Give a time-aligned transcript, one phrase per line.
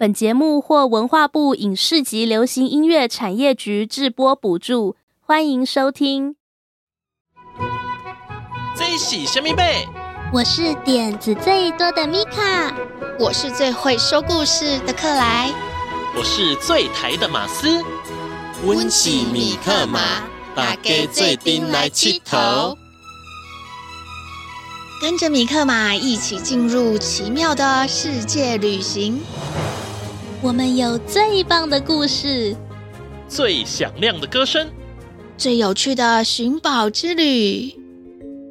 [0.00, 6.36] 本节目获文化部影视及流行音乐产业局制播补助，欢迎收听。
[8.74, 9.86] 最喜神秘贝，
[10.32, 12.74] 我是点子最多的米卡，
[13.18, 15.52] 我是最会说故事的克莱，
[16.16, 17.84] 我是最台的马斯。
[18.64, 20.00] 温喜米克马，
[20.54, 22.78] 大家最顶来七头。
[25.02, 29.20] 跟着米克马一起进入奇妙的世界旅行。
[30.42, 32.56] 我们有最棒的故事，
[33.28, 34.68] 最响亮的歌声，
[35.36, 37.74] 最有趣的寻宝之旅。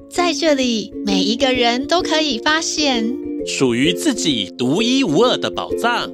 [0.07, 6.11] 在这里，每一个人都可以发现属于自己独一无二的宝藏。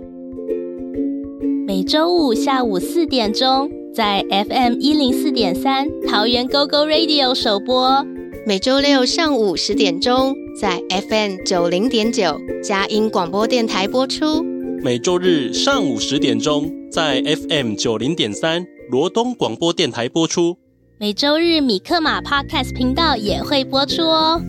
[1.67, 8.05] 每周五下午四点钟，在 FM 一零四点三桃园 GO GO Radio 首播。
[8.47, 14.41] 每周六上午十点钟，在 FM 九零点九佳音广播电台播出；
[14.85, 20.59] 每周日上午十点钟，在 FM 九零点三罗东广播电台播出；
[20.99, 24.39] 每周日米克马 Podcast 频道也会播出哦，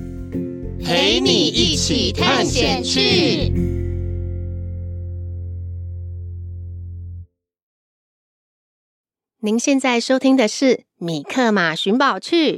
[0.85, 3.51] 陪你一起探险去。
[9.41, 10.67] 您现在收听的是
[10.99, 12.57] 《米克马寻宝趣》，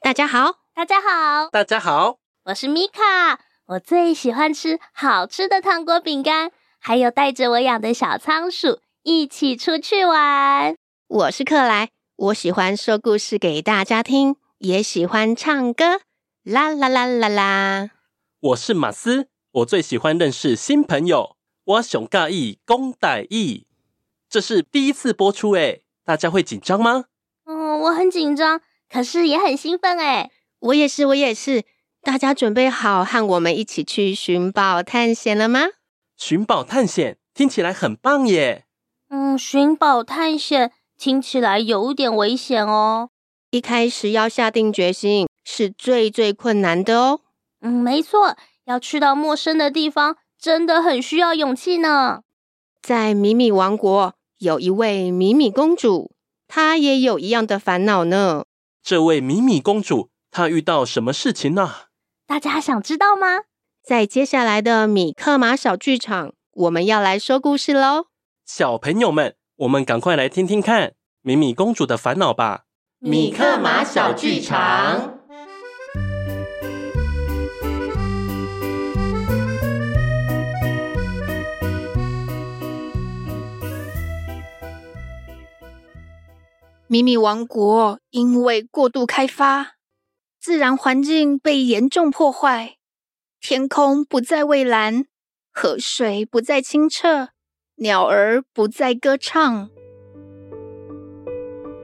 [0.00, 0.60] 大家好。
[0.74, 3.38] 大家好，大家好，我是米卡。
[3.66, 6.50] 我最喜欢吃好吃的糖果饼干，
[6.84, 10.74] 还有带着我养的小仓鼠一起出去玩。
[11.06, 16.00] 我是克莱，我喜欢说故事给大家听，也喜欢唱歌。
[16.42, 17.90] 啦啦啦啦啦！
[18.40, 21.36] 我是马斯，我最喜欢认识新朋友。
[21.64, 23.64] 我熊尬意公歹意，
[24.28, 27.04] 这是第一次播出诶，大家会紧张吗？
[27.44, 28.60] 嗯，我很紧张，
[28.92, 30.32] 可是也很兴奋诶。
[30.58, 31.62] 我也是，我也是。
[32.02, 35.68] 大家准备好和我们一起去寻宝探险了吗？
[36.24, 38.64] 寻宝探险听起来很棒耶。
[39.08, 43.10] 嗯，寻宝探险听起来有点危险哦。
[43.50, 47.22] 一开始要下定决心是最最困难的哦。
[47.60, 48.36] 嗯，没错，
[48.66, 52.20] 要去到陌生的地方，真的很需要勇气呢。
[52.80, 56.12] 在米米王国有一位米米公主，
[56.46, 58.44] 她也有一样的烦恼呢。
[58.80, 60.10] 这位米米公主。
[60.30, 61.72] 她遇到什么事情呢？
[62.28, 63.40] 大家想知道吗？
[63.84, 68.04] 在接下来的米克马小剧场，我们要来说故事喽。
[68.46, 72.62] 小朋友们，我们赶快来听听看米米公主的烦恼吧。
[73.00, 75.18] 米克马小剧场。
[86.86, 89.72] 米米王国因为过度开发。
[90.40, 92.76] 自然环境被严重破坏，
[93.44, 95.06] 天空不再蔚蓝，
[95.52, 97.30] 河水不再清澈，
[97.74, 99.68] 鸟儿不再歌唱。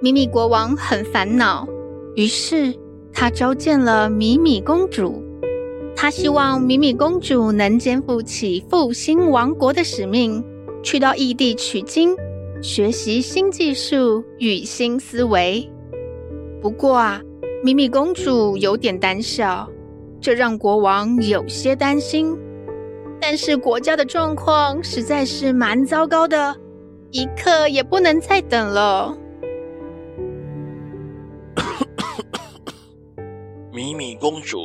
[0.00, 1.66] 米米国王很烦恼，
[2.14, 2.72] 于是
[3.12, 5.20] 他召见了米米公主。
[5.96, 10.44] 他希望米米公主能肩负起复兴王国的使命，
[10.84, 12.14] 去到异地取经，
[12.62, 15.68] 学习新技术与新思维。
[16.62, 17.20] 不过啊。
[17.64, 19.68] 米米公主有点胆小，
[20.20, 22.36] 这让国王有些担心。
[23.20, 26.56] 但是国家的状况实在是蛮糟糕的，
[27.10, 29.16] 一刻也不能再等了。
[33.72, 34.58] 米米公主，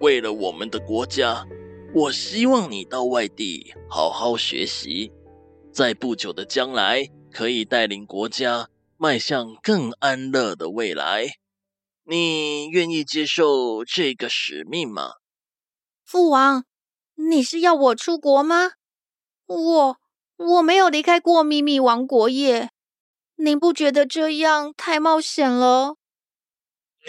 [0.00, 1.46] 为了我们的国家，
[1.94, 5.10] 我希望你到外地好好学习，
[5.72, 11.26] 在不久的将来可以带领国家迈向更安乐的未来。
[12.08, 15.10] 你愿意接受这个使命吗？
[16.04, 16.64] 父王，
[17.16, 18.70] 你是要我出国吗？
[19.46, 19.96] 我
[20.36, 22.70] 我没有离开过秘密王国耶，
[23.34, 25.96] 您不觉得这样太冒险了？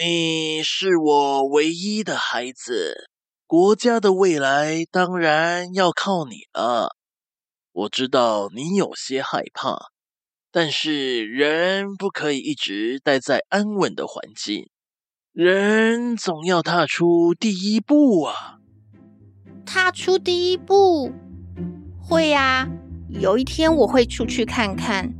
[0.00, 3.08] 你是我唯一的孩子，
[3.46, 6.96] 国家的未来当然要靠你了。
[7.70, 9.76] 我知道你有些害怕，
[10.50, 14.68] 但是人不可以一直待在安稳的环境。
[15.40, 18.58] 人总要踏出第一步啊！
[19.64, 21.12] 踏出第一步，
[21.96, 22.68] 会呀，
[23.08, 25.14] 有一天我会出去看看。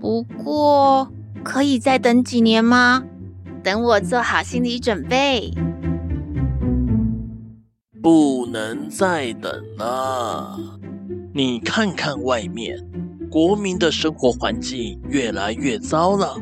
[0.00, 1.12] 不过，
[1.44, 3.04] 可以再等几年吗？
[3.62, 5.52] 等我做好心理准备。
[8.02, 10.58] 不能再等了。
[11.32, 12.76] 你看看外面，
[13.30, 16.34] 国民的生活环境越来越糟了，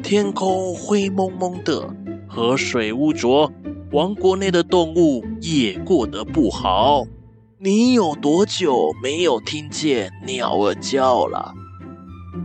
[0.00, 1.92] 天空灰蒙蒙的。
[2.36, 3.50] 河水污浊，
[3.92, 7.02] 王国内的动物也过得不好。
[7.58, 11.54] 你有多久没有听见鸟儿叫了？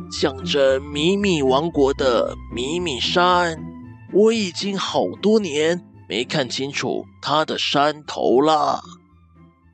[0.09, 3.61] 象征米米王国的米米山，
[4.13, 8.79] 我已经好多年没看清楚它的山头了。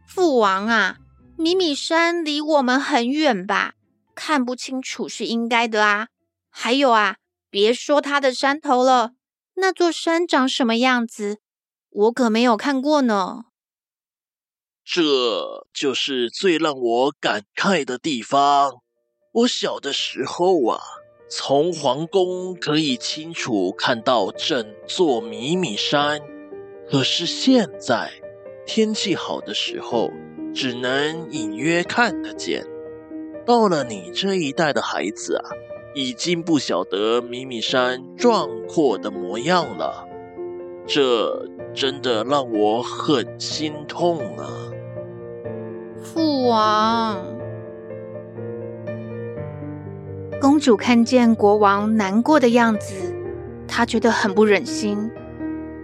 [0.08, 0.98] 父王啊，
[1.38, 3.74] 米米山离我们很远吧？
[4.16, 6.08] 看不清楚是应该的啊。
[6.50, 7.18] 还有啊，
[7.52, 9.12] 别说它的山头了，
[9.60, 11.40] 那座山长什么样子，
[11.90, 13.46] 我可没有看过呢。
[14.86, 18.82] 这就是最让我感慨的地方。
[19.34, 20.80] 我小的时候啊，
[21.30, 26.22] 从皇宫可以清楚看到整座米米山，
[26.90, 28.12] 可是现在
[28.66, 30.12] 天气好的时候，
[30.54, 32.64] 只能隐约看得见。
[33.46, 35.50] 到了你这一代的孩子啊，
[35.98, 40.08] 已经不晓得米米山壮阔的模样了。
[40.86, 44.46] 这真的让我很心痛啊！
[46.04, 47.18] 父王，
[50.40, 52.94] 公主看见国王难过的样子，
[53.68, 55.10] 她觉得很不忍心。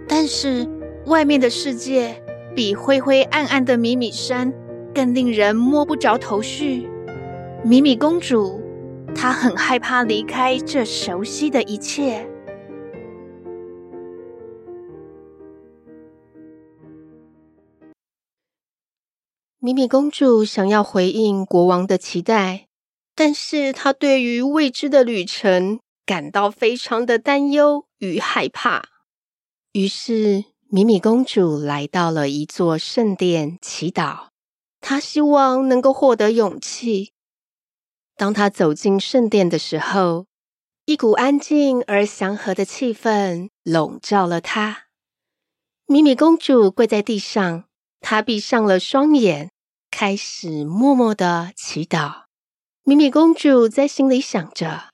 [0.06, 0.64] 但是
[1.06, 2.14] 外面的世界
[2.54, 4.54] 比灰灰暗暗的米米山
[4.94, 6.88] 更令人摸不着头绪。
[7.64, 8.62] 米米公主，
[9.14, 12.28] 她很害怕离开这熟悉的一切。
[19.58, 22.66] 米米公主想要回应国王的期待，
[23.14, 28.90] 但是她对于未知的旅程感到非常的担忧与害怕。
[29.72, 34.26] 于是，米米公主来到了一座圣殿祈祷，
[34.82, 37.13] 她希望能够获得勇气。
[38.16, 40.26] 当他走进圣殿的时候，
[40.84, 44.84] 一股安静而祥和的气氛笼罩了他。
[45.86, 47.64] 米米公主跪在地上，
[48.00, 49.50] 她闭上了双眼。
[49.90, 52.24] 开始默默的祈祷。
[52.82, 54.90] 米米公主在心里想着：“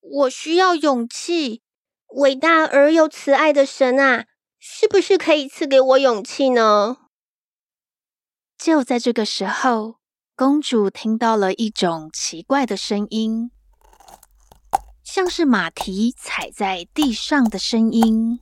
[0.00, 1.60] 我需要勇气，
[2.14, 4.24] 伟大而又慈爱的神啊，
[4.58, 6.96] 是不是可以赐给我勇气呢？”
[8.56, 9.96] 就在这个时候，
[10.38, 13.50] 公主听到了一种奇怪的声音，
[15.02, 18.38] 像是马蹄踩在地上的声音。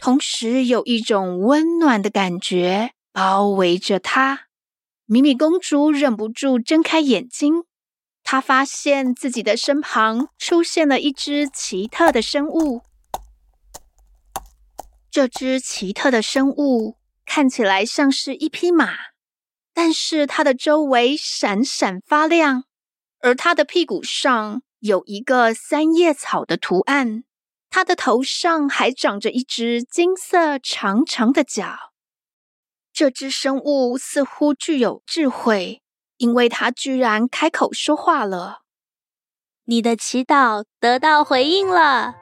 [0.00, 4.48] 同时，有一种温暖的感觉包围着她。
[5.06, 7.62] 米米公主忍不住睁开眼睛，
[8.24, 12.82] 她发现自己的身旁出现了一只奇特的生物。
[15.10, 18.94] 这只奇特的生物看起来像是一匹马，
[19.72, 22.64] 但是它的周围闪闪发亮，
[23.20, 27.24] 而它的屁股上有一个三叶草的图案。
[27.70, 31.92] 它的头上还长着一只金色长长的角。
[32.92, 35.82] 这只生物似乎具有智慧，
[36.16, 38.62] 因为它居然开口说话了。
[39.66, 42.14] 你的祈祷得到回应了。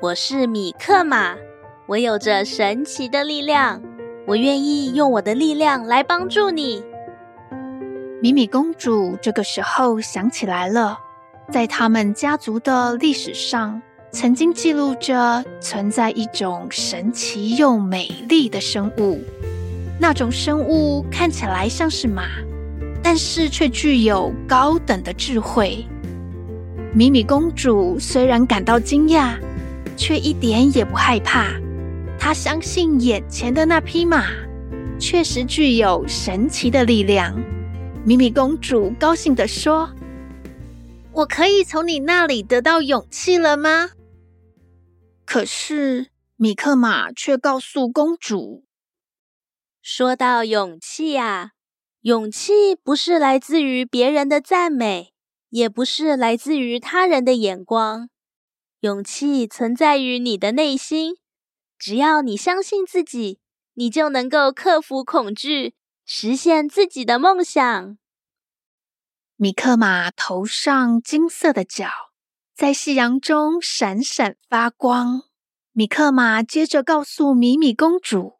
[0.00, 1.36] 我是米克马，
[1.86, 3.82] 我有着神奇的力量，
[4.26, 6.82] 我愿意用我的力量来帮助你。
[8.22, 10.98] 米米公主这个时候想起来了，
[11.52, 13.80] 在他们家族的历史上。
[14.12, 19.20] 曾经记录着存在一种神奇又美丽的生物，
[19.98, 22.22] 那种生物看起来像是马，
[23.02, 25.84] 但是却具有高等的智慧。
[26.94, 29.34] 米米公主虽然感到惊讶，
[29.96, 31.48] 却一点也不害怕。
[32.26, 34.24] 他相信眼前的那匹马
[34.98, 37.38] 确实具有神奇的力量。
[38.02, 39.94] 米米公主高兴地说
[41.12, 43.90] ：“我可以从你那里得到勇气了吗？”
[45.26, 48.64] 可是，米克马却告诉公主
[49.82, 51.50] ：“说到勇气呀，
[52.00, 55.12] 勇气不是来自于别人的赞美，
[55.50, 58.08] 也不是来自于他人的眼光。
[58.80, 61.16] 勇气存在于你的内心。
[61.84, 63.40] 只要你相信自己，
[63.74, 65.74] 你就能够克服恐惧，
[66.06, 67.98] 实现自己的梦想。”
[69.36, 71.90] 米克马头上金色的角。
[72.54, 75.24] 在夕阳中闪闪发光。
[75.72, 78.38] 米克马接着告诉米米公主：“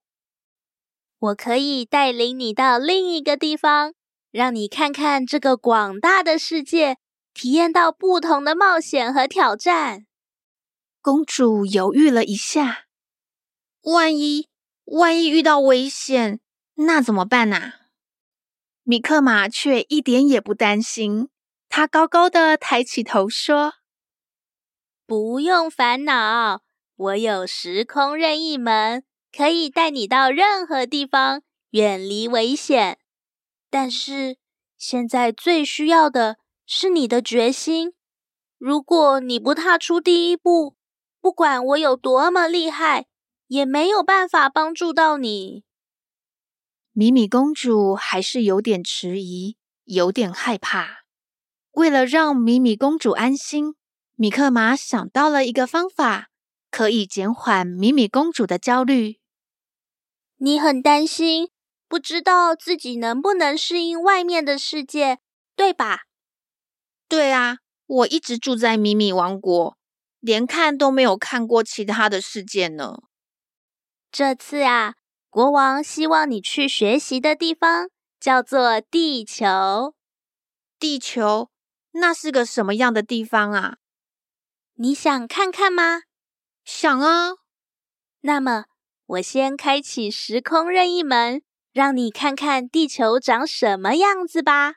[1.18, 3.92] 我可以带领你到另一个地方，
[4.30, 6.96] 让你看看这个广大的世界，
[7.34, 10.06] 体验到不同的冒险和挑战。”
[11.02, 12.86] 公主犹豫了一下
[13.85, 14.49] ：“万一
[14.85, 16.41] 万一遇到危险，
[16.75, 17.81] 那怎么办啊？”
[18.87, 21.29] 米克马却一点也不担心，
[21.71, 23.75] 他高高的抬起头说。
[25.07, 26.62] 不用烦恼，
[26.97, 32.99] 我有时空任意门，可以带你到任何地方，远离危险。
[33.71, 34.37] 但是
[34.79, 37.95] 现在最需要的是你的决心。
[38.57, 40.76] 如果你不踏出第一步，
[41.21, 43.07] 不管我有多么厉害，
[43.54, 45.62] 也没有办法帮助到你。
[46.92, 51.04] 米米公主还是有点迟疑，有点害怕。
[51.70, 53.76] 为了让米米公主安心，
[54.16, 56.30] 米克马想到了一个方法，
[56.68, 59.20] 可以减缓米米公主的焦虑。
[60.38, 61.50] 你很担心，
[61.87, 65.20] 不知道自己能不能适应外面的世界，
[65.54, 66.06] 对吧？
[67.08, 69.78] 对啊，我一直住在米米王国，
[70.18, 73.02] 连看都没有看过其他的世界呢。
[74.16, 74.94] 这次啊，
[75.28, 77.88] 国王希望你去学习的地方
[78.21, 79.97] 叫做地球。
[80.78, 81.50] 地球？
[81.94, 83.78] 那是个什么样的地方啊？
[84.75, 86.02] 你想看看吗？
[86.64, 87.33] 想啊。
[88.21, 88.66] 那么，
[89.06, 91.42] 我先开启时空任意门，
[91.73, 94.75] 让你看看地球长什么样子吧。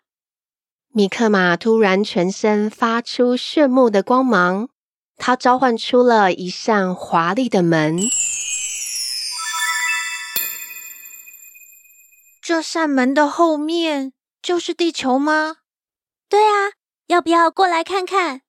[0.87, 4.69] 米克马突然全身发出炫目的光芒，
[5.15, 7.99] 他召唤出了一扇华丽的门。
[12.47, 15.57] 这扇门的后面就是地球吗？
[16.29, 16.71] 对啊。
[17.07, 18.39] 要不要过来看看？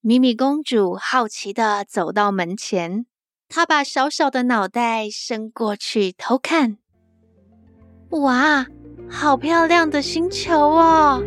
[0.00, 3.04] 米米公主好奇的走到门前，
[3.46, 6.78] 她把小小的脑袋伸过去偷看。
[8.08, 8.64] 哇，
[9.10, 11.22] 好漂亮的星球哦！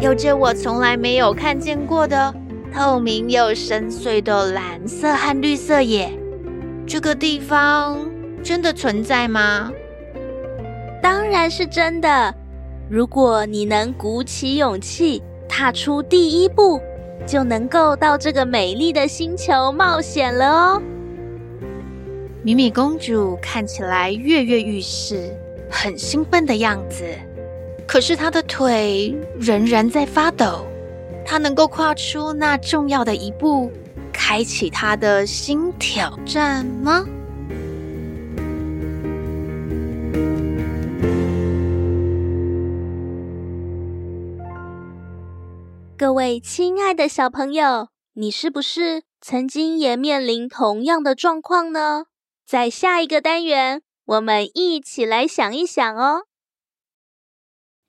[0.00, 2.34] 有着我从来没有看见过的
[2.72, 6.18] 透明又深邃的蓝色和绿色耶！
[6.88, 8.10] 这个地方
[8.42, 9.70] 真的存在吗？
[11.02, 12.34] 当然是真的。
[12.88, 16.80] 如果你能鼓起勇气，踏出第一步，
[17.26, 20.82] 就能够到这个美丽的星球冒险了哦。
[22.42, 25.30] 米米公主看起来跃跃欲试，
[25.70, 27.04] 很兴奋的样子。
[27.86, 30.64] 可是她的腿仍然在发抖。
[31.22, 33.70] 她能够跨出那重要的一步，
[34.20, 37.06] 开启他的新挑战吗？
[45.96, 52.06] 各位亲爱的小朋友，你是不是曾经也面临同样的状况呢？
[52.44, 56.24] 在下一个单元，我们一起来想一想哦。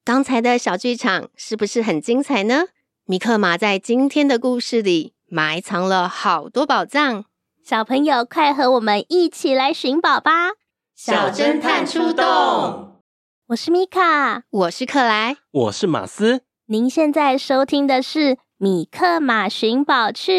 [0.05, 2.65] 刚才的小剧场是不是很精彩呢？
[3.05, 7.25] 米克马在今天的故事里埋藏了好多宝藏，
[7.63, 10.53] 小朋友快和我们一起来寻宝吧！
[10.95, 13.01] 小侦探出动！
[13.50, 16.41] 我是米卡，我是克莱，我是马斯。
[16.65, 20.31] 您现在收听的是《米克马寻宝趣》，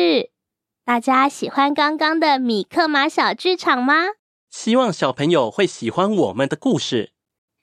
[0.84, 3.94] 大家喜欢刚刚的米克马小剧场吗？
[4.50, 7.12] 希望小朋友会喜欢我们的故事。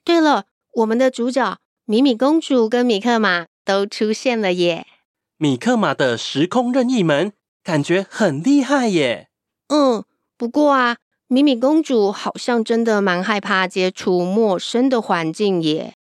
[0.02, 4.86] 对了，我们的主角米米公主跟米克马都出现了耶！
[5.38, 9.28] 米克马的时空任意门感觉很厉害耶。
[9.68, 10.04] 嗯，
[10.36, 10.96] 不过啊，
[11.28, 15.94] 米米公主好像真的蛮害怕接触陌生的环境耶。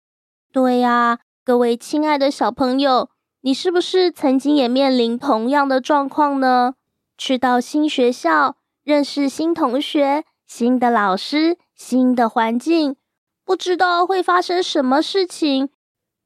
[0.52, 1.20] 对呀。
[1.44, 3.12] 各位亲爱的小朋友，
[3.42, 6.74] 你是不是曾经也面临同样的状况呢？
[7.20, 12.96] 去到新学校，认识新同学、新的老师、新的环境，
[13.44, 15.70] 不知道会发生什么事情。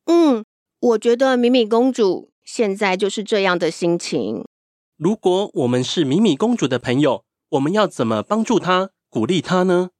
[0.06, 0.46] 嗯，
[0.80, 4.44] 我觉得米米公主现在就是这样的心情。
[4.98, 9.92] 如果我们是米米公主的朋友，我们要怎么帮助她、鼓励她呢？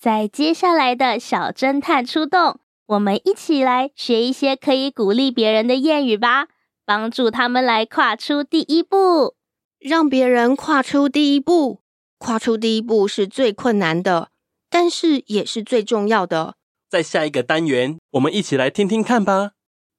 [0.00, 2.60] 在接下来的小侦探出动。
[2.86, 6.48] 我们一起来学一些可以鼓励别人的谚语吧，
[6.86, 9.34] 帮助他们来跨出第一步。
[9.78, 11.80] 让别人跨出第一步，
[12.16, 14.30] 跨出第一步是最困难的，
[14.70, 16.54] 但是也是最重要的。
[16.88, 19.52] 在下一个单元，我们一起来听听看吧。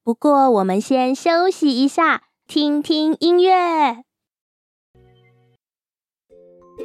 [0.04, 4.02] 不过，我们先休息一下，听听音乐。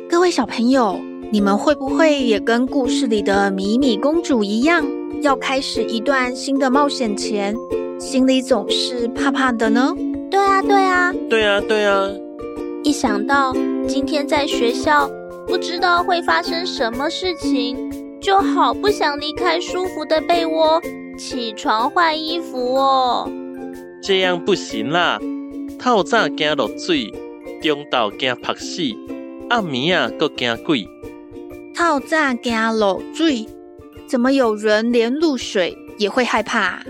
[0.10, 0.98] 各位小朋友，
[1.30, 4.88] 你们会不会也跟故事里的米米公主一样？
[5.22, 7.54] 要开始一段新的冒险前，
[8.00, 9.94] 心里总是怕怕的呢。
[10.32, 12.10] 对啊，对啊，对啊，对啊。
[12.86, 13.52] 一想到
[13.86, 15.12] 今天在学校
[15.46, 17.76] 不知道会发生什么事情，
[18.22, 20.82] 就好不想离开舒服的被窝，
[21.20, 23.30] 起床换衣服哦。
[24.02, 25.20] 这样不行啦！
[25.78, 27.12] 透早惊落水，
[27.62, 28.82] 中昼惊曝死，
[29.50, 30.88] 暗暝啊，搁惊鬼。
[31.76, 33.46] 透早惊落水。
[34.08, 36.82] 怎么有人连露水也会害怕？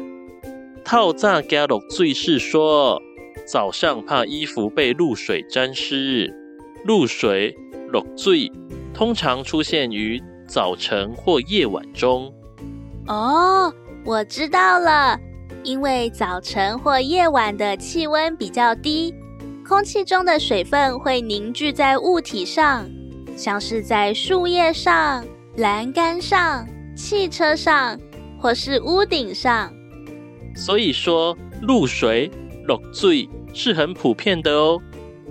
[0.86, 3.02] 透早惊落水是说，
[3.46, 6.34] 早上怕衣服被露水沾湿，
[6.86, 7.58] 露水
[7.92, 8.50] 落水
[8.94, 12.34] 通常出现于早晨或夜晚中。
[13.08, 13.74] 哦，
[14.06, 15.20] 我知道了，
[15.64, 19.14] 因为早晨或夜晚的气温比较低，
[19.68, 22.90] 空气中的水分会凝聚在物体上，
[23.36, 25.24] 像是在树叶上、
[25.58, 26.66] 栏杆上、
[26.96, 28.00] 汽车上
[28.40, 29.72] 或是屋顶上。
[30.56, 32.32] 所以说，露水
[32.66, 34.80] 落水是很普遍的哦。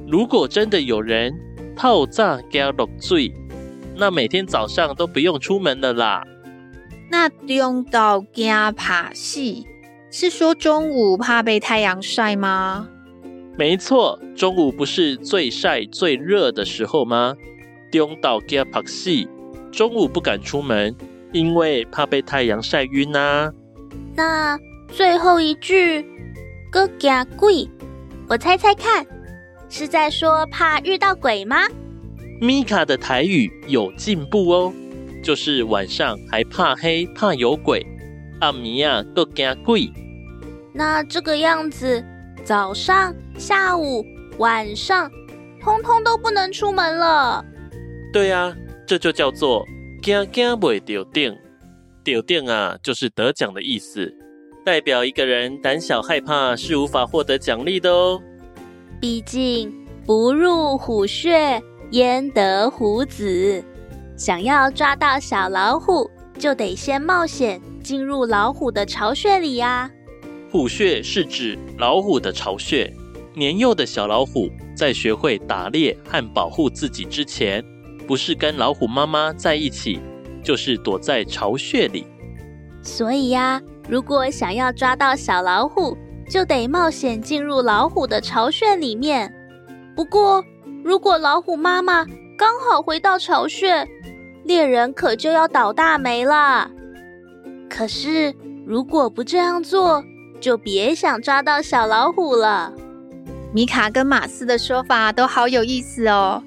[0.07, 1.33] 如果真的有人
[1.75, 3.33] 透早惊落水，
[3.97, 6.23] 那每天早上都不用出门了啦。
[7.11, 9.41] 那中昼惊怕死，
[10.11, 12.89] 是说中午怕被太阳晒吗？
[13.57, 17.35] 没错，中午不是最晒最热的时候吗？
[17.91, 19.11] 中昼惊怕死，
[19.73, 20.95] 中午不敢出门，
[21.33, 23.53] 因为怕被太阳晒晕啊。
[24.15, 26.07] 那最后一句，
[26.71, 27.69] 哥惊鬼，
[28.29, 29.07] 我猜猜看，
[29.69, 31.67] 是在说怕遇到鬼吗？
[32.41, 34.73] 米卡的台语有进步哦。
[35.29, 37.87] 就是晚上还怕黑，怕有鬼，
[38.41, 39.93] 暗暝啊都惊鬼。
[40.73, 42.03] 那这个样子，
[42.45, 44.03] 早上、下午、
[44.39, 45.11] 晚上，
[45.61, 47.45] 通通都不能出门了。
[48.11, 48.57] 对啊，
[48.87, 49.63] 这就叫做
[50.01, 51.37] 惊惊袂着奖。
[52.03, 54.11] 着奖啊，就是得奖的意思，
[54.65, 58.19] 代表一个人胆小害怕是无法获得奖励的哦。
[58.99, 59.71] 毕竟
[60.07, 63.63] 不入虎穴，焉得虎子。
[64.19, 69.89] 想要抓到小老虎，就得先冒险进入老虎的巢穴里呀。
[70.51, 72.93] 虎穴是指老虎的巢穴。
[73.33, 77.65] 年幼的小老虎在学会打猎和保护自己之前，
[78.09, 80.01] 不是跟老虎妈妈在一起，
[80.43, 82.05] 就是躲在巢穴里。
[82.83, 85.97] 所以呀，如果想要抓到小老虎，
[86.29, 89.33] 就得冒险进入老虎的巢穴里面。
[89.95, 90.45] 不过，
[90.83, 92.05] 如果老虎妈妈
[92.37, 93.87] 刚好回到巢穴，
[94.49, 96.71] 猎人可就要倒大霉了。
[97.69, 98.35] 可是，
[98.67, 100.03] 如果不这样做，
[100.41, 102.73] 就别想抓到小老虎了。
[103.53, 106.43] 米卡跟马斯的说法都好有意思哦，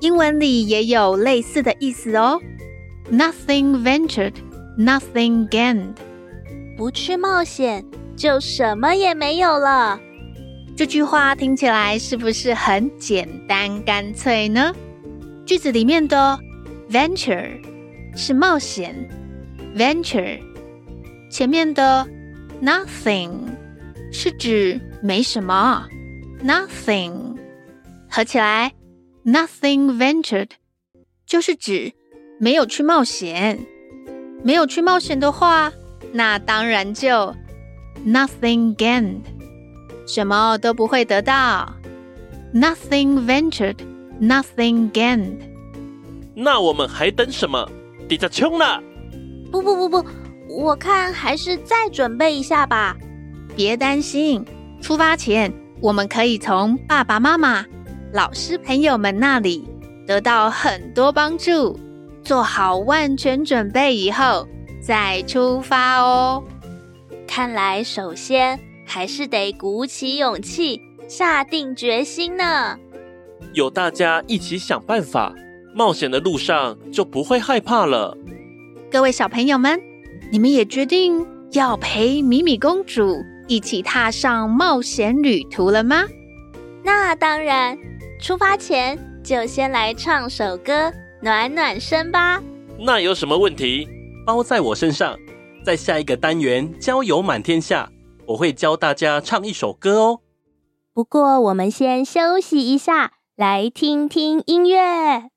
[0.00, 2.38] 英文里也有类似的意思哦。
[3.10, 4.34] Nothing ventured,
[4.78, 5.94] nothing gained。
[6.76, 7.82] 不去冒险，
[8.14, 9.98] 就什么也没有了。
[10.76, 14.70] 这句话听起来是不是很简单干脆呢？
[15.46, 16.38] 句子里面的。
[16.89, 17.59] Venture
[18.15, 19.09] 是冒险，
[19.75, 20.39] Venture
[21.31, 22.07] 前面的
[22.61, 23.31] nothing
[24.11, 25.87] 是指没什么，
[26.43, 27.35] nothing
[28.09, 28.73] 合起来
[29.25, 30.49] nothing ventured
[31.25, 31.93] 就是指
[32.39, 33.65] 没有去冒险，
[34.43, 35.71] 没有去冒险的话，
[36.11, 37.33] 那当然就
[38.05, 39.21] nothing gained
[40.05, 41.73] 什么都不会得到，
[42.53, 43.77] nothing ventured
[44.21, 45.46] nothing gained。
[46.40, 47.68] 那我们还等什么？
[48.08, 48.80] 底下冲了！
[49.50, 50.08] 不不不不，
[50.48, 52.96] 我看还是再准备一下吧。
[53.56, 54.44] 别担心，
[54.80, 57.66] 出发前我们可以从爸爸妈妈、
[58.12, 59.68] 老师、朋友们那里
[60.06, 61.76] 得到很多帮助。
[62.22, 64.46] 做好万全准备以后
[64.80, 66.44] 再出发哦。
[67.26, 72.78] 看来首先还是得鼓起勇气，下定决心呢。
[73.54, 75.34] 有大家一起想办法。
[75.74, 78.16] 冒险的路上就不会害怕了。
[78.90, 79.80] 各位小朋友们，
[80.32, 86.04] 你们也决定要陪米米公主一起踏上冒险旅途了吗？
[86.82, 87.76] 那当然，
[88.20, 92.42] 出发前就先来唱首歌暖暖身吧。
[92.78, 93.88] 那有什么问题？
[94.26, 95.16] 包在我身上。
[95.64, 97.90] 在下一个单元《郊游满天下》，
[98.28, 100.20] 我会教大家唱一首歌哦。
[100.94, 105.28] 不过我们先休息一下，来听听音乐。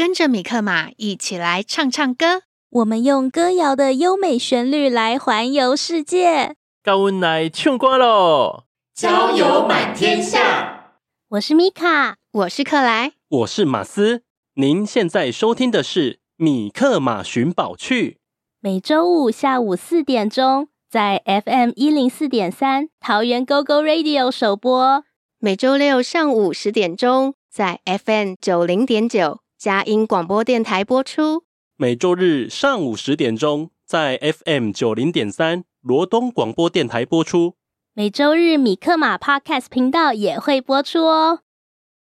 [0.00, 6.56] 跟着米克马一起来唱唱歌，我们用歌谣的优美旋律来环游世界。
[6.82, 8.64] 高温来唱歌喽！
[8.94, 10.94] 交友满天下。
[11.28, 14.22] 我是米卡，我是克莱，我是马斯。
[14.54, 18.12] 您现在收听的是《米克马寻宝趣》，
[18.60, 25.04] 每周五下午四点钟在 FM 一零四点三桃园 GO GO Radio 首播，
[25.38, 29.40] 每周六上午十点钟在 FM 九零点九。
[29.60, 31.44] 佳音广播电台播出，
[31.76, 37.56] 每周日上午十点钟在 FM 九零点三罗东广播电台播出。
[37.92, 41.40] 每周日米克马 Podcast 频道也会播出哦。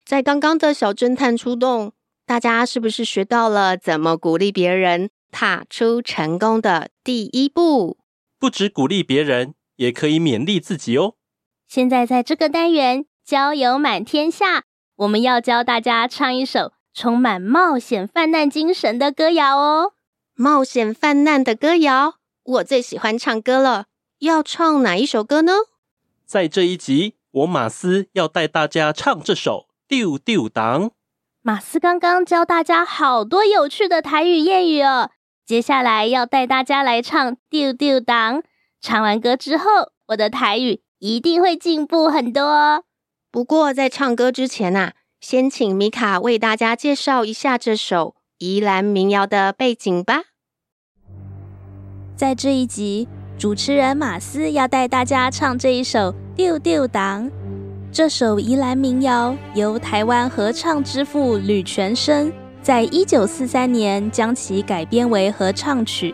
[0.06, 1.94] 在刚刚的小侦探出动，
[2.28, 7.98] 大家是不是学到了怎么鼓励别人踏出成功的第一步？
[8.38, 11.16] 不止鼓励别人，也可以勉励自己哦。
[11.68, 14.66] 现在在这个单元“交友满天下”，
[14.98, 19.94] 我们要教大家唱一首充满冒险犯难精神的歌谣哦。
[20.34, 23.86] 冒险犯难的歌谣，我最喜欢唱歌了。
[24.18, 25.54] 要唱哪一首歌呢？
[26.26, 30.90] 在这一集，我马斯要带大家唱这首《丢丢当》。
[31.44, 35.12] 马斯刚刚教大家好多有趣的台语谚语哦，
[35.46, 38.42] 接下来要带大家来唱《丢丢当》。
[38.82, 42.86] 唱完歌之后，我的台语一定会进步很多哦。
[43.30, 50.22] 不过在唱歌之前呐、啊，先请米卡为大家介绍一下这首宜兰民谣的背景吧。
[52.16, 56.00] 在这一集，主持人马斯要带大家唱这一首
[56.36, 57.26] 《丢丢当》。
[57.92, 66.14] 这首宜兰民谣由台湾合唱之父吕泉生在一九四三年将其改编为合唱曲。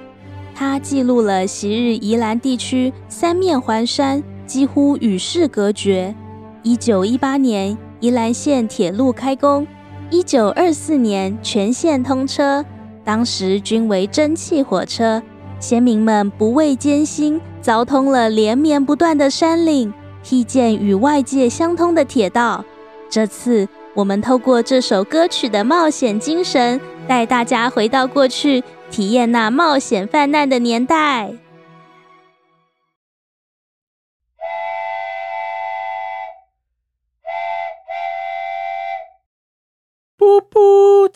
[0.56, 6.16] 它记录了昔日宜兰地区三面环山，几乎与世隔绝。
[6.62, 9.66] 一九一八年，宜兰县铁路开工；
[10.10, 12.66] 一九二四年，全线通车。
[13.02, 15.24] 当时均为蒸汽火车，
[15.58, 19.94] 先民们不畏艰辛，凿通了连绵不断的山岭。
[20.22, 22.66] 辟建与外界相通的铁道。
[23.10, 28.62] 这次，我们透过这首歌曲的冒险精神，带大家回到过去，
[28.92, 31.32] 体验那冒险犯难的年代。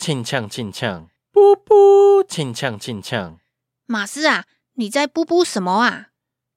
[0.08, 3.38] 噗，轻枪轻枪，噗噗，轻枪轻枪。
[3.84, 6.08] 马斯啊，你在噗噗什么啊？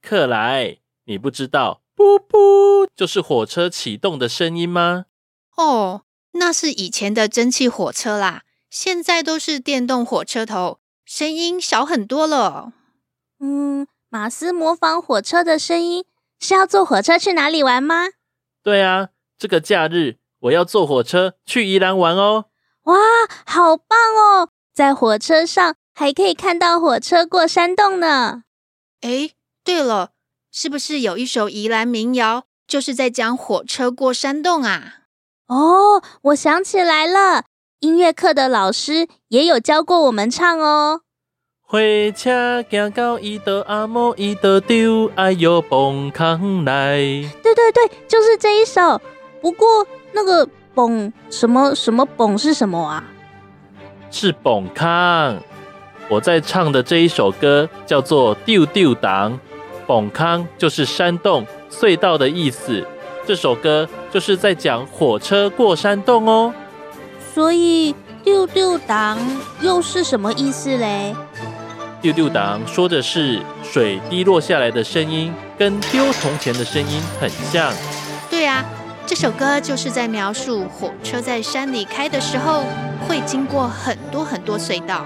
[0.02, 1.82] 克莱，你不知道。
[1.98, 5.08] 噗噗，就是火车启动的声音吗？
[5.58, 12.72] 哦，那是以前的蒸汽火车啦，现在都是电动火车头，声音小很多了。
[13.42, 16.06] 嗯，马斯模仿火车的声音，
[16.40, 18.06] 是要坐火车去哪里玩吗？
[18.64, 22.46] 对啊，这个假日我要坐火车去宜兰玩哦。
[22.84, 22.96] 哇，
[23.46, 24.50] 好棒哦！
[24.74, 28.44] 在火车上还可以看到火车过山洞呢。
[29.02, 29.32] 哎，
[29.64, 30.12] 对了。
[30.54, 34.96] 是不是有一首宜兰民谣，就是在讲火车过山洞啊？
[35.48, 37.46] 哦，我想起来了，
[37.80, 41.04] 音乐课的老师也有教过我们唱哦。
[41.62, 41.80] 火
[42.14, 46.98] 车行到伊的阿嬷伊的丢，哎呦蹦康来。
[47.42, 49.02] 对对对，就是这一首。
[49.42, 53.04] 不过那个蹦什么什么蹦是什么啊？
[54.10, 55.38] 是蹦康。
[56.10, 59.40] 我在唱的这一首歌叫做丢丢当。
[59.88, 62.86] 崩坑就是山洞、隧道的意思。
[63.26, 66.54] 这首歌就是在讲火车过山洞哦。
[67.34, 69.18] 所以丢丢当
[69.62, 71.16] 又是什么意思嘞？
[72.02, 77.72] 丢丢当说的是水滴落下来的声音，跟丢铜钱的声音很像。
[79.12, 82.64] 这首歌就是在描述火车在山里开的时候，
[83.06, 85.06] 会经过很多很多隧道，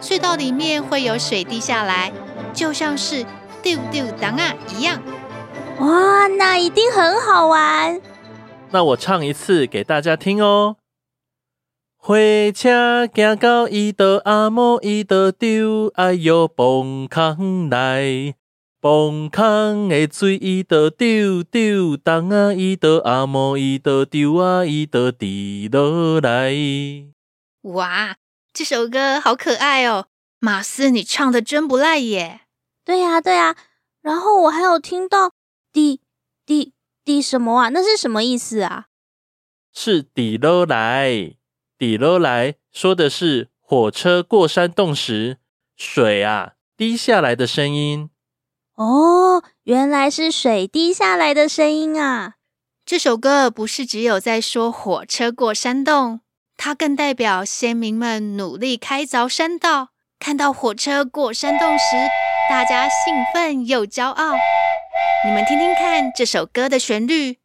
[0.00, 2.10] 隧道里面会有水滴下来，
[2.54, 3.22] 就像是。
[3.62, 4.98] 丢丢当啊，一样
[5.78, 8.00] 哇，那一定很好玩。
[8.70, 10.76] 那我唱一次给大家听哦。
[11.98, 12.16] 火
[12.54, 18.34] 车行到伊的阿嬷伊的丢，哎呦崩坑来，
[18.84, 26.52] 崩坑的水伊的丢丢当啊，伊的阿嬷伊的丢啊，伊的滴落来。
[27.62, 28.18] 哇，
[28.52, 32.42] 这首歌好可爱哦，马斯，你唱的真不赖耶。
[32.84, 33.56] 对呀，对呀，
[34.02, 35.32] 然后我还有听到
[35.72, 36.02] “滴
[36.44, 37.68] 滴滴”什么啊？
[37.70, 38.88] 那是什么意思啊？
[39.72, 41.36] 是“滴落来
[41.78, 45.38] ”，“滴落来”说的是火车过山洞时
[45.74, 48.10] 水啊滴下来的声音。
[48.76, 52.34] 哦，原来是水滴下来的声音啊！
[52.84, 56.22] 这首歌不是只有在说火车过山洞，
[56.56, 61.84] 它更代表先民们努力开凿山道，看到火车过山洞时。
[62.46, 64.34] 大家兴奋又骄傲，
[65.24, 67.38] 你们听听看这首歌的旋律，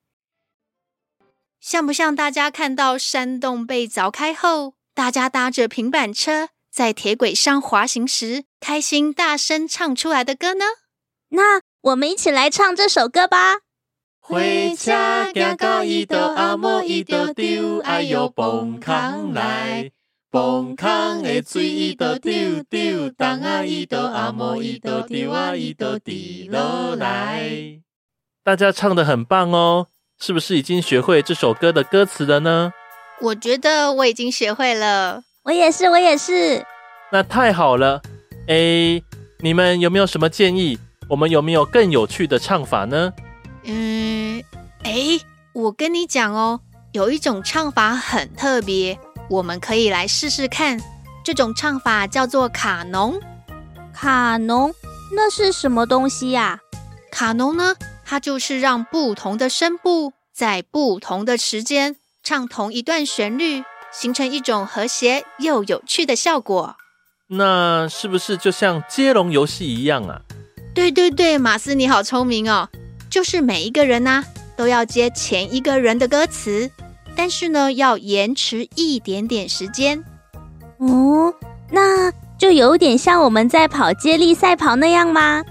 [1.62, 10.66] 像不像大家看到山洞被凿开后，大家搭着平板车在铁轨上滑行时，开心大声唱出来的歌呢？
[11.30, 13.60] 那我们一起来唱这首歌吧。
[14.20, 14.40] 火
[14.78, 19.92] 车行到伊的阿嬷伊的丢，哎呦蹦康来。
[20.32, 27.82] 崩坑的水伊都丢丢，当啊伊都阿嬷伊都丢啊伊都滴落来。
[28.44, 29.88] 大家唱的很棒哦，
[30.20, 32.72] 是不是已经学会这首歌的歌词了呢？
[33.22, 36.64] 我觉得我已经学会了，我也是，我也是。
[37.12, 38.04] 那太好了，
[38.48, 39.02] 哎，
[39.40, 40.78] 你们有没有什么建议？
[41.10, 43.12] 我们有没有更有趣的唱法呢？
[43.64, 44.44] 嗯，
[44.84, 45.20] 哎，
[45.54, 50.80] 我跟你讲哦，有一种唱法很特别，我们可以来试试看。
[51.26, 53.20] 这种唱法叫做卡农。
[53.92, 54.74] 卡农，
[55.16, 56.60] 那是什么东西呀？
[57.12, 66.78] 卡农呢，它就是让不同的声部在不同的时间唱同一段旋律，形成一种和谐又有趣的效果。
[67.32, 70.22] 那是不是就像接龙游戏一样啊？
[70.74, 72.70] 对对对，马斯你好聪明哦！
[73.10, 76.70] 就是每一个人呐、啊，都要接前一个人的歌词，
[77.16, 80.04] 但是呢，要延迟一点点时间。
[80.78, 81.34] 哦，
[81.72, 85.44] 那就有点像我们在跑接力赛跑那样吗？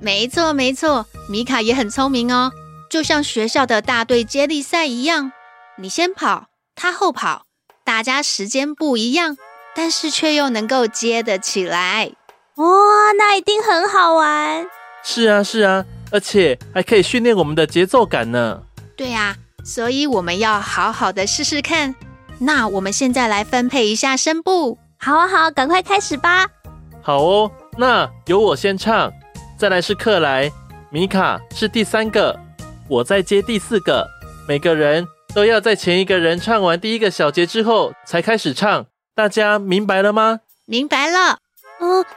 [0.00, 2.52] 没错没错，米卡也很聪明哦，
[2.90, 5.32] 就像学校的大队接力赛一样，
[5.78, 7.46] 你先跑，他后跑，
[7.84, 9.36] 大家时间不一样。
[9.76, 12.12] 但是却又能够接得起来，
[12.56, 14.64] 哇、哦，那一定很好玩。
[15.02, 18.62] 是啊，是啊，而且还可以训练我们的节奏感呢。
[18.96, 21.96] 对啊，所以我们要好好的试试看。
[22.38, 24.78] 那我们现在来分配一下声部。
[24.98, 26.46] 好啊，好，赶快开始吧。
[27.02, 29.12] 好哦，那由我先唱，
[29.58, 30.50] 再来是克莱，
[30.90, 32.38] 米卡是第三个，
[32.88, 34.08] 我再接第四个。
[34.46, 38.86] 每个人都要在前一个人唱完第一个小节之后才开始唱。
[39.12, 40.40] 大家明白了吗？
[40.66, 41.38] 明白了。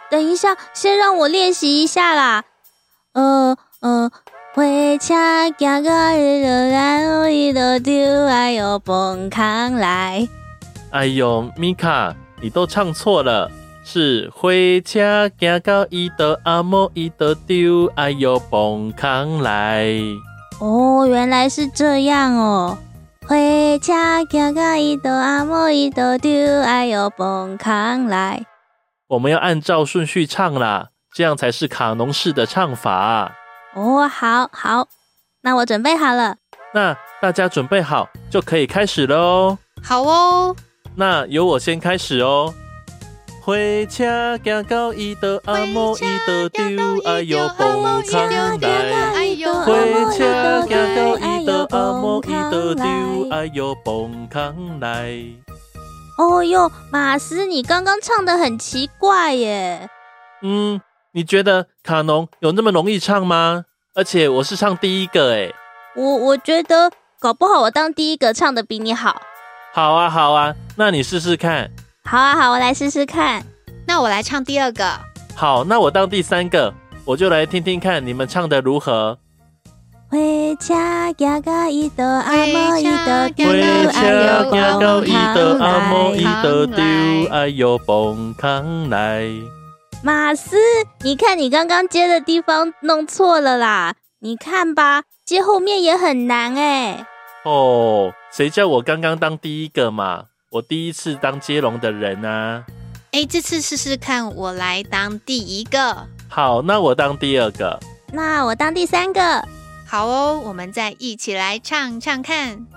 [0.10, 2.44] 等一下，先让我练习一下啦。
[3.14, 4.12] 呃呃，
[4.54, 4.64] 火
[5.00, 5.14] 车
[5.58, 10.28] 行到一个站，一个丢，哎呦，崩康来。
[10.92, 13.52] 哎呦，米卡，你都唱错了，
[13.84, 14.50] 是火
[14.86, 19.88] 车行到一个阿莫一个丢，哎呦，崩康来。
[20.60, 22.78] 哦，原来是这样哦。
[23.28, 23.36] 火
[23.80, 23.94] 车
[24.30, 28.46] 行到一道阿莫一道丢，哎呦，蹦康来。
[29.10, 33.32] 我们要按照顺序唱啦，这样才是卡农式的唱法。
[33.74, 34.90] 哦，好好，
[35.44, 36.36] 那我准备好了。
[36.74, 39.58] 那大家准备好就可以开始了哦。
[39.82, 40.54] 好哦。
[40.96, 42.54] 那由我先开始哦。
[43.42, 43.56] 火
[43.90, 46.62] 车行到一的阿莫一的丢，
[47.06, 48.92] 哎呦，蹦康来。
[49.64, 55.18] 火车行到一的阿莫一的丢，哎呦，蹦康来。
[56.18, 59.88] 哦哟，马斯，你刚刚唱的很奇怪耶。
[60.42, 60.82] 嗯，
[61.14, 63.66] 你觉得卡农有那么容易唱吗？
[63.94, 65.54] 而且我是唱第一个诶。
[65.96, 69.22] 我我觉得搞不好我当第一个唱的比你好。
[69.74, 71.70] 好啊好啊，那你试试看。
[72.04, 73.44] 好啊好，我来试试看。
[73.86, 75.00] 那我来唱第二个。
[75.36, 76.74] 好，那我当第三个，
[77.06, 79.18] 我就来听听看你们唱的如何。
[80.10, 80.18] 火
[80.62, 80.74] 车
[81.18, 82.84] 行到一道阿莫一
[86.24, 89.30] 道丢，哎呦，蹦康来。
[90.02, 90.56] 马斯，
[91.02, 93.96] 你看你刚刚接的地方弄错了啦！
[94.22, 97.06] 你看吧，接后面也很难哎。
[97.44, 100.24] 哦，谁叫我刚刚当第一个嘛？
[100.52, 102.64] 我第一次当接龙的人啊。
[103.12, 106.08] 哎，这次试试看，我来当第一个。
[106.30, 107.78] 好，那我当第二个。
[108.14, 109.46] 那我当第三个。
[109.90, 112.68] 好哦，我们再一起来唱唱看。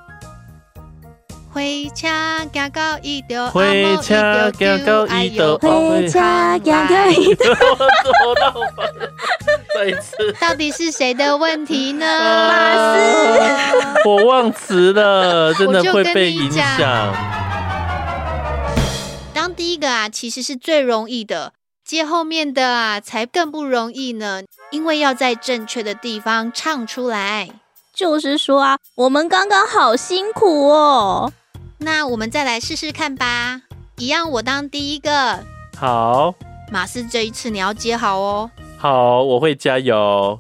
[1.53, 3.61] 回家行到一道，火
[4.01, 7.45] 车行到一道，火车行到一道。
[9.75, 12.07] 再一次，到底是谁的问题呢？
[12.07, 17.13] 马斯，我忘词了，真的会被影响。
[19.35, 21.55] 当第一个啊，其实是最容易的。
[21.85, 27.49] 接后面的啊，才更不容易呢，因为要在正确的地方唱出来。
[27.93, 31.33] 就是说啊，我们刚刚好辛苦哦。
[31.79, 33.63] 那我们再来试试看吧。
[33.97, 35.45] 一样，我当第一个。
[35.77, 36.35] 好。
[36.73, 38.51] 马斯，这一次你要接好哦。
[38.79, 40.39] 好，我会加油。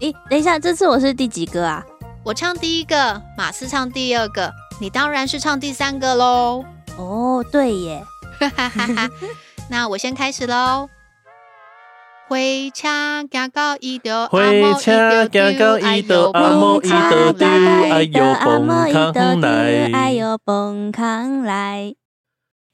[0.00, 1.84] 诶，等一下，这次我是第几个啊？
[2.24, 6.64] 我唱第一个，马斯唱第二个，你当然是唱第三个喽。
[6.96, 8.04] 哦，对耶。
[8.40, 9.10] 哈哈哈哈。
[9.70, 10.88] 那我先开始喽。
[12.28, 12.36] 火
[12.74, 12.86] 车
[13.30, 14.38] 行到一道，火
[14.78, 21.94] 车行到一道，阿莫一道丢，哎呦，蹦康来，哎呦，蹦康来。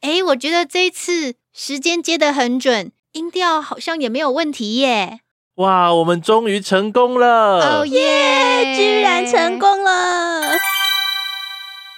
[0.00, 5.20] 哎，我觉得这一次时间接得很准，音调好像也没有问题耶。
[5.54, 7.78] 哇，我们终于成功了！
[7.78, 10.42] 哦耶，居然成功了！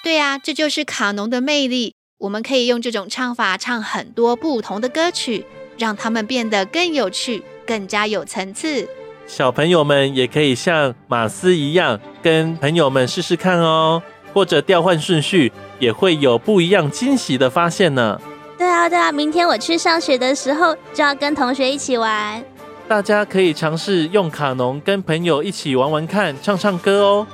[0.04, 1.94] 对啊，这就是卡农的魅力。
[2.18, 5.46] 我们可以用这种唱法唱很多不同的歌曲，
[5.78, 8.88] 让他们变得更有趣、更加有层次。
[9.26, 14.00] 小朋友们也可以像马斯一样，跟朋友们试试看哦，
[14.32, 18.20] 或者调换顺序，也会有不一样惊喜的发现呢。
[18.56, 22.42] 对啊，对啊，明天我去上学的时候就要跟同学一起玩。
[22.88, 27.26] 大家可以尝试用卡农跟朋友一起玩玩看，唱唱歌哦。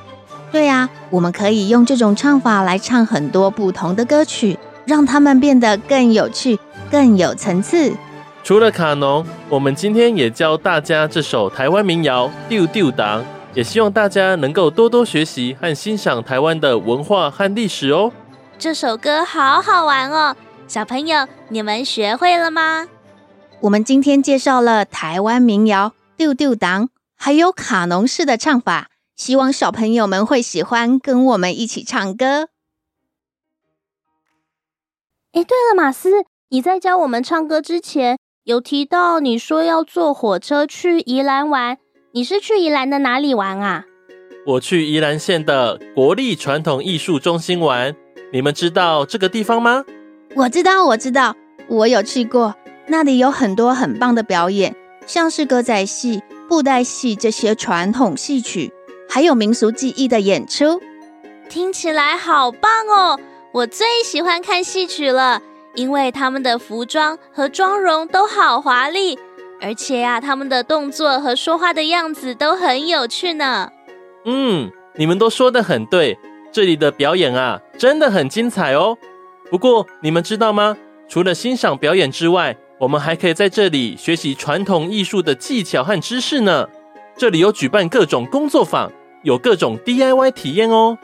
[0.50, 6.58] 对呀，我们可以用这种唱法来唱很多不同的歌曲，让他们变得更有趣、
[6.90, 7.92] 更有层次。
[8.44, 13.20] 除了卡农，我们今天也教大家这首台湾民谣《丢丢当》，
[13.54, 18.10] 也希望大家能够多多学习和欣赏台湾的文化和历史哦。
[18.58, 20.34] 这首歌好好玩哦，
[20.66, 22.88] 小朋友，你们学会了吗？
[23.60, 32.48] 我们今天介绍了台湾民谣《丢丢当》，还有卡农式的唱法，希望小朋友们会喜欢，跟我们一起唱歌。
[35.30, 41.78] 哎，对了，马斯，你在教我们唱歌之前，有提到你说要坐火车去宜兰玩，
[42.10, 43.84] 你是去宜兰的哪里玩啊？
[44.44, 47.94] 我去宜兰县的国立传统艺术中心玩，
[48.32, 49.84] 你们知道这个地方吗？
[50.34, 51.36] 我知道，我知道，
[51.68, 52.56] 我有去过。
[52.88, 54.74] 那里有很多很棒的表演，
[55.06, 58.72] 像是歌仔戏、布袋戏这些传统戏曲，
[59.08, 60.82] 还有民俗技艺的演出。
[61.48, 63.20] 听起来好棒哦！
[63.52, 65.40] 我最喜欢看戏曲了，
[65.74, 69.18] 因为他们的服装和妆容都好华丽，
[69.60, 73.70] 而且呀、啊，他们的动作和说话的样子都很有趣呢。
[74.24, 76.18] 嗯，你们都说的很对，
[76.52, 78.96] 这里的表演啊，真的很精彩哦。
[79.50, 80.76] 不过，你们知道吗？
[81.08, 86.68] 除了欣赏表演之外，我们还可以在这里学习传统艺术的技巧和知识呢。
[87.16, 88.90] 这里有举办各种工作坊，
[89.22, 90.98] 有各种 DIY 体验哦，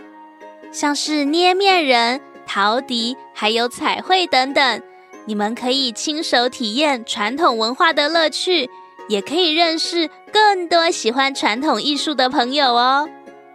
[0.73, 4.83] 像是捏面人、陶笛，还有彩绘等等。
[5.27, 8.71] 你们可以亲手体验传统文化的乐趣，
[9.09, 13.07] 也可以认识更多喜欢传统艺术的朋友哦。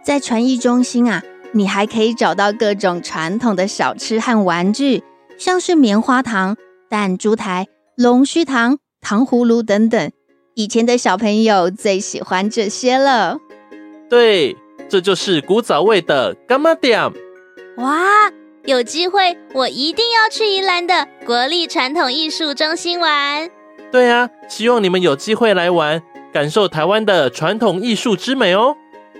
[0.04, 5.02] 在传艺中心啊，你还可以找到各种传统的小吃和玩具，
[5.36, 6.56] 像是棉花糖、
[6.88, 7.66] 弹珠台。
[7.96, 10.10] 龙须糖、糖葫芦等等，
[10.54, 13.38] 以前的小朋友最喜欢这些了。
[14.10, 14.56] 对，
[14.88, 17.00] 这就是古早味的柑仔店。
[17.76, 18.30] 哇，
[18.66, 23.50] 有机会我一定要去宜兰的国立传统艺术中心玩。
[23.92, 28.76] 对啊，希望你们有机会来玩，感受台湾的传统艺术之美哦。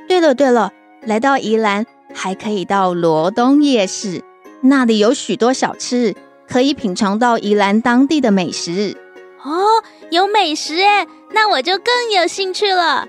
[0.09, 4.22] 对了对了，来到宜兰还可以到罗东夜市，
[4.62, 6.14] 那里有许多小吃。
[6.46, 8.94] 可以品尝到宜兰当地的美食
[9.42, 13.09] 哦，有美食哎，那我就更有兴趣了。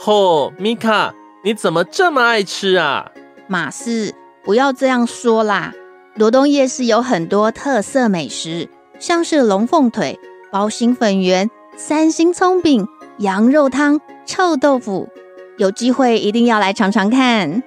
[0.00, 3.10] 嚯，米卡，你怎么这么爱吃啊？
[3.46, 5.72] 马斯，不要这样说啦。
[6.14, 10.18] 罗东夜市有很多特色美食，像是龙凤腿、
[10.50, 12.86] 包心粉圆、三星葱饼、
[13.18, 15.08] 羊肉汤、臭豆腐，
[15.56, 17.62] 有机会一定要来尝尝看。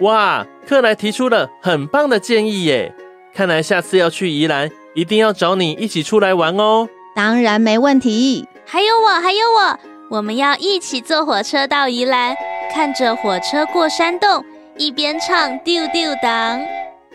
[0.00, 2.94] 哇，克莱提出了很棒的建议耶！
[3.32, 6.88] 看来下次要去宜兰，一定要找你一起出来玩哦。
[7.14, 8.48] 当然没问题。
[8.66, 9.78] 还有我，还有我，
[10.16, 12.34] 我们要一起坐火车到宜兰，
[12.72, 14.44] 看着火车过山洞，
[14.76, 16.60] 一边唱丢丢当。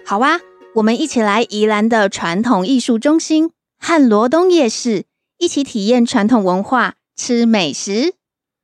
[0.06, 0.39] 好啊，
[0.76, 5.06] 我们一起来宜兰的传统艺术中心和罗东夜市，
[5.38, 8.15] 一起体验传统文化，吃美食。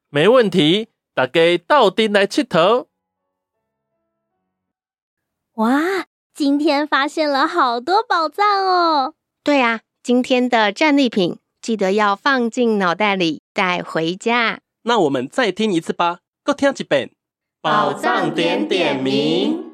[0.09, 2.87] 没问题，大家到底来吃头。
[5.55, 6.05] 哇！
[6.33, 9.13] 今天发现了好多宝藏哦！
[9.41, 14.59] 对啊，今天的战利品记得要放进脑袋里带回家。
[14.83, 17.11] 那我们再听一次吧，各听一遍。
[17.65, 19.71] 宝藏点点名。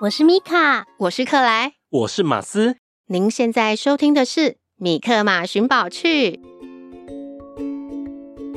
[0.00, 1.72] 我是米卡，我是克莱。
[1.90, 2.76] 我是马斯，
[3.08, 4.40] 您现在收听的是
[4.76, 6.40] 《米克马寻宝趣》。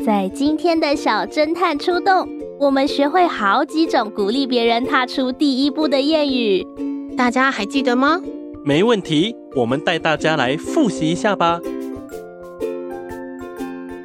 [0.05, 6.67] 在今天的小侦探出动，我们学会好几种鼓励别人踏出第一步的谚语，
[7.15, 8.21] 大家还记得吗？
[8.65, 11.61] 没问题，我们带大家来复习一下吧。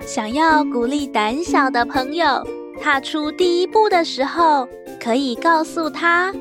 [0.07, 2.47] 想要鼓励胆小的朋友
[2.81, 4.69] 踏出第一步的时候，
[5.03, 6.33] 可以告诉他：“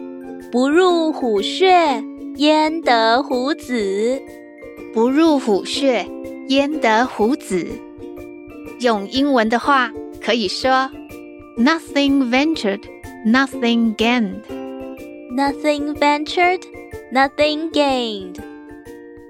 [0.52, 2.04] 不入虎穴。”
[2.38, 4.22] 焉得虎子？
[4.94, 6.08] 不入虎穴，
[6.48, 7.68] 焉得虎子？
[8.80, 10.90] 用英文的话可以说
[11.58, 12.82] ：Nothing ventured,
[13.26, 14.44] nothing gained.
[15.32, 16.62] Nothing ventured,
[17.12, 18.40] nothing gained.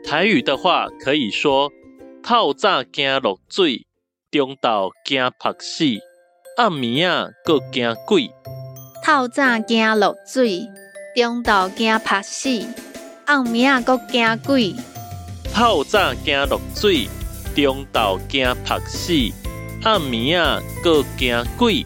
[0.06, 1.72] 台语的话可以说：
[2.22, 3.86] 透早惊落水，
[4.32, 5.86] 中昼惊曝死，
[6.58, 8.30] 暗暝啊搁惊鬼。
[9.04, 10.68] 透早惊落水，
[11.16, 12.50] 中昼惊曝死。
[13.26, 14.76] 暗暝啊，搁惊鬼！
[15.54, 17.08] 透早惊落水，
[17.56, 19.14] 中昼惊曝死。
[19.84, 21.86] 暗暝啊，搁惊鬼。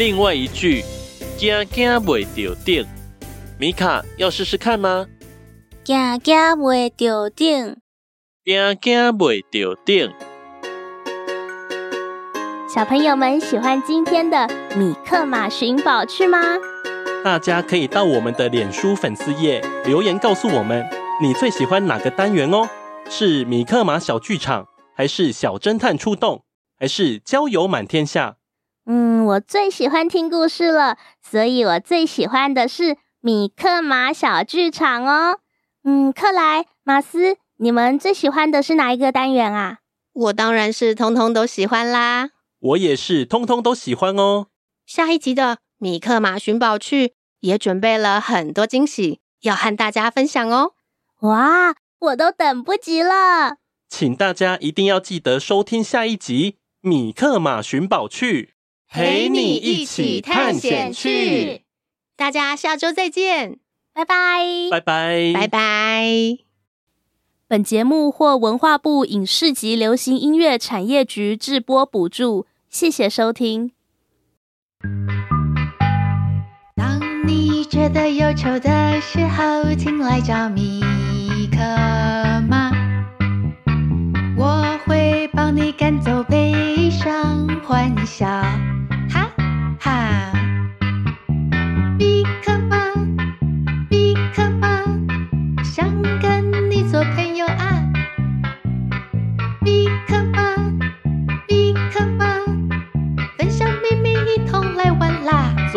[0.00, 0.82] 另外一句，
[1.36, 2.86] 惊惊袂着顶。
[3.58, 5.06] 米卡要试试看吗？
[5.84, 7.76] 惊惊袂着顶，
[8.42, 10.10] 惊惊袂着顶。
[12.66, 16.40] 小朋友们喜欢今天的米克马寻宝趣吗？
[17.22, 20.82] 大家可以到我们的脸书粉丝页留言告诉我们，
[21.20, 22.66] 你最喜欢哪个单元哦？
[23.10, 26.42] 是米克马小剧场，还是小侦探出动，
[26.78, 28.36] 还是交友满天下？
[28.92, 35.38] 嗯，我最喜欢听故事了，所以我最喜欢的是米克马小剧场哦。
[35.84, 39.78] 嗯，克莱、马斯，你们最喜欢的是哪一个单元啊？
[40.12, 42.30] 我当然是通通都喜欢啦。
[42.58, 44.48] 我也是，通通都喜欢哦。
[44.84, 50.72] 下一集的米克马寻宝去也准备了很多惊喜，要和大家分享哦。
[51.20, 53.58] 哇，我都等不及了！
[53.88, 58.42] 请大家一定要记得收听下一集《米克马寻宝趣》，
[58.90, 61.62] 陪你一起探险去。
[62.16, 63.60] 大家下周再见，
[63.94, 66.38] 拜拜，拜拜，拜拜。
[67.46, 72.46] 本节目获文化部影视及流行音乐产业局制播补助。
[72.68, 73.70] 谢谢收听。
[76.74, 80.80] 当你觉得忧愁的时候，请来找米
[81.52, 81.58] 克
[82.48, 82.72] 吗，
[84.36, 88.26] 我会帮你赶走悲伤，欢笑，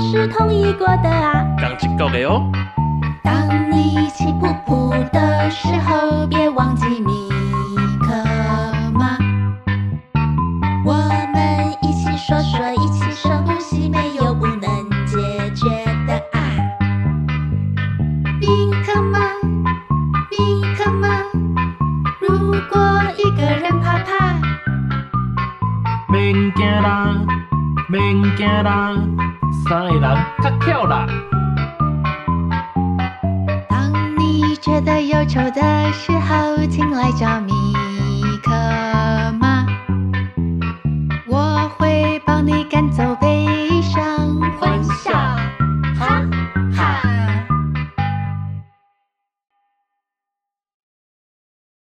[0.00, 1.44] 是同意过的啊。
[1.58, 2.42] 刚起够的哦。
[3.22, 7.12] 当你气噗噗的时候，别忘记米